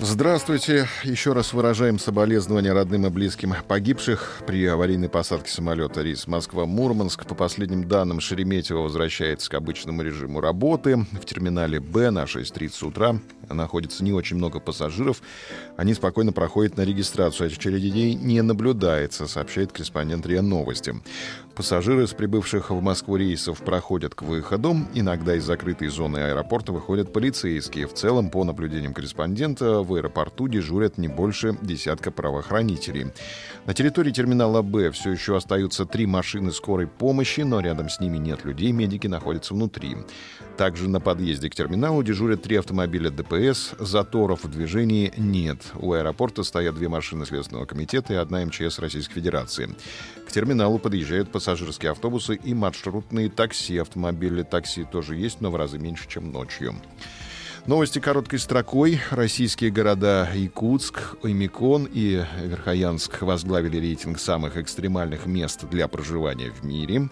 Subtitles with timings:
[0.00, 0.86] Здравствуйте.
[1.02, 7.26] Еще раз выражаем соболезнования родным и близким погибших при аварийной посадке самолета рейс Москва-Мурманск.
[7.26, 11.04] По последним данным, Шереметьево возвращается к обычному режиму работы.
[11.20, 13.18] В терминале «Б» на 6.30 утра
[13.48, 15.20] находится не очень много пассажиров.
[15.76, 17.48] Они спокойно проходят на регистрацию.
[17.48, 20.94] Очередей не наблюдается, сообщает корреспондент РИА Новости.
[21.56, 24.76] Пассажиры с прибывших в Москву рейсов проходят к выходу.
[24.94, 27.88] Иногда из закрытой зоны аэропорта выходят полицейские.
[27.88, 33.08] В целом, по наблюдениям корреспондента, в аэропорту дежурят не больше десятка правоохранителей.
[33.66, 38.18] На территории терминала «Б» все еще остаются три машины скорой помощи, но рядом с ними
[38.18, 39.96] нет людей, медики находятся внутри.
[40.56, 43.74] Также на подъезде к терминалу дежурят три автомобиля ДПС.
[43.78, 45.62] Заторов в движении нет.
[45.74, 49.74] У аэропорта стоят две машины Следственного комитета и одна МЧС Российской Федерации.
[50.26, 53.78] К терминалу подъезжают пассажирские автобусы и маршрутные такси.
[53.78, 56.74] Автомобили такси тоже есть, но в разы меньше, чем ночью.
[57.66, 59.00] Новости короткой строкой.
[59.10, 67.10] Российские города Якутск, Оймекон и Верхоянск возглавили рейтинг самых экстремальных мест для проживания в мире.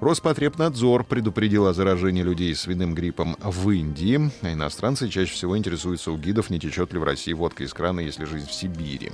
[0.00, 4.30] Роспотребнадзор предупредил о заражении людей свиным гриппом в Индии.
[4.42, 8.00] А иностранцы чаще всего интересуются у гидов, не течет ли в России водка из крана,
[8.00, 9.10] если жизнь в Сибири.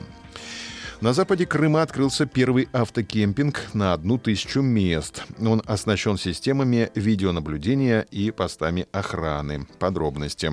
[1.00, 5.24] На западе Крыма открылся первый автокемпинг на одну тысячу мест.
[5.40, 9.66] Он оснащен системами видеонаблюдения и постами охраны.
[9.80, 10.52] Подробности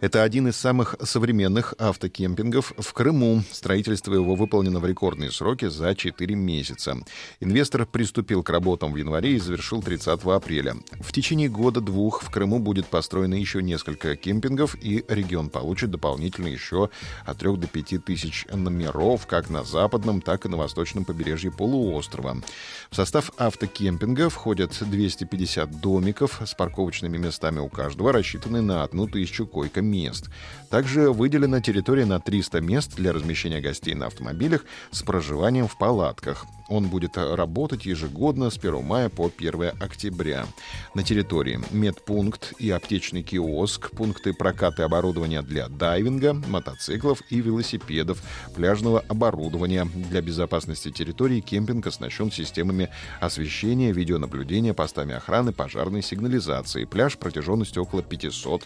[0.00, 3.42] это один из самых современных автокемпингов в Крыму.
[3.50, 6.98] Строительство его выполнено в рекордные сроки за 4 месяца.
[7.40, 10.76] Инвестор приступил к работам в январе и завершил 30 апреля.
[11.00, 16.90] В течение года-двух в Крыму будет построено еще несколько кемпингов, и регион получит дополнительно еще
[17.24, 22.42] от 3 до 5 тысяч номеров как на западном, так и на восточном побережье полуострова.
[22.90, 29.46] В состав автокемпинга входят 250 домиков с парковочными местами у каждого, рассчитанные на одну тысячу
[29.46, 30.28] койко мест.
[30.70, 36.46] Также выделена территория на 300 мест для размещения гостей на автомобилях с проживанием в палатках.
[36.68, 40.46] Он будет работать ежегодно с 1 мая по 1 октября.
[40.94, 48.20] На территории медпункт и аптечный киоск, пункты проката оборудования для дайвинга, мотоциклов и велосипедов,
[48.54, 49.88] пляжного оборудования.
[50.10, 56.84] Для безопасности территории кемпинг оснащен системами освещения, видеонаблюдения, постами охраны, пожарной сигнализации.
[56.84, 58.64] Пляж протяженностью около 500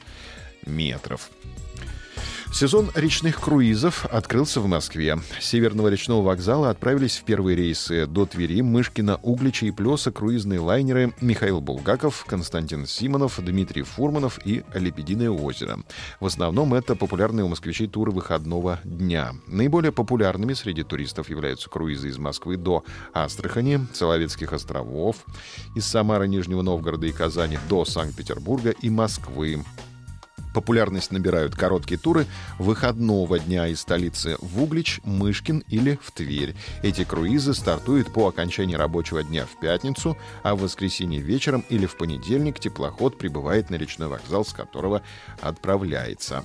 [0.67, 1.31] метров.
[2.53, 5.19] Сезон речных круизов открылся в Москве.
[5.41, 10.59] С Северного речного вокзала отправились в первые рейсы до Твери, Мышкина, Углича и Плеса круизные
[10.59, 15.79] лайнеры Михаил Булгаков, Константин Симонов, Дмитрий Фурманов и Лебединое озеро.
[16.19, 19.33] В основном это популярные у москвичей туры выходного дня.
[19.47, 22.85] Наиболее популярными среди туристов являются круизы из Москвы до
[23.15, 25.25] Астрахани, Соловецких островов,
[25.77, 29.63] из Самары, Нижнего Новгорода и Казани до Санкт-Петербурга и Москвы.
[30.55, 32.27] Популярность набирают короткие туры
[32.59, 36.55] выходного дня из столицы в Углич, Мышкин или в Тверь.
[36.83, 41.97] Эти круизы стартуют по окончании рабочего дня в пятницу, а в воскресенье вечером или в
[41.97, 45.03] понедельник теплоход прибывает на речной вокзал, с которого
[45.41, 46.45] отправляется.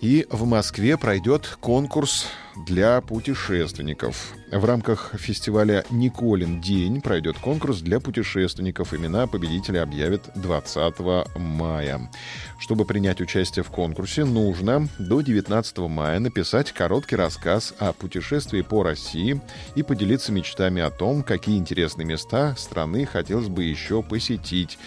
[0.00, 2.26] И в Москве пройдет конкурс
[2.66, 4.34] для путешественников.
[4.52, 8.94] В рамках фестиваля «Николин день» пройдет конкурс для путешественников.
[8.94, 10.94] Имена победителя объявят 20
[11.36, 12.10] мая.
[12.58, 18.82] Чтобы принять участие в конкурсе, нужно до 19 мая написать короткий рассказ о путешествии по
[18.82, 19.40] России
[19.74, 24.78] и поделиться мечтами о том, какие интересные места страны хотелось бы еще посетить.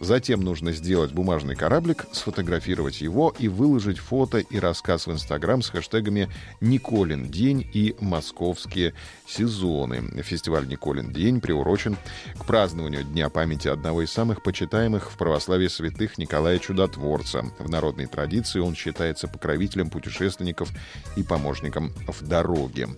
[0.00, 5.70] Затем нужно сделать бумажный кораблик, сфотографировать его и выложить фото и рассказ в Инстаграм с
[5.70, 6.28] хэштегами
[6.60, 8.92] «Николин день» и «Московские
[9.26, 10.02] сезоны».
[10.22, 11.96] Фестиваль «Николин день» приурочен
[12.38, 17.44] к празднованию Дня памяти одного из самых почитаемых в православии святых Николая Чудотворца.
[17.58, 20.70] В народной традиции он считается покровителем путешественников
[21.16, 22.88] и помощником в дороге.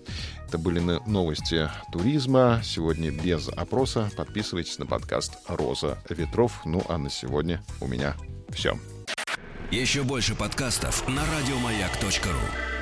[0.49, 2.59] Это были новости туризма.
[2.63, 4.09] Сегодня без опроса.
[4.17, 6.61] Подписывайтесь на подкаст «Роза ветров».
[6.65, 8.15] Ну а на сегодня у меня
[8.49, 8.77] все.
[9.71, 12.78] Еще больше подкастов на радиомаяк.ру